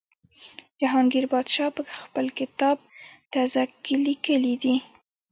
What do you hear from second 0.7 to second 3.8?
جهانګیر پادشاه په خپل کتاب تزک